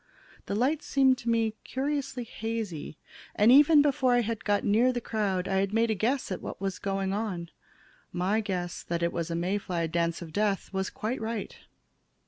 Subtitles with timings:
[0.47, 2.97] The light seemed to me curiously hazy,
[3.35, 6.59] and even before I got near the crowd I had made a guess at what
[6.59, 7.51] was going on.
[8.11, 11.55] My guess that it was a May fly dance of death was quite right.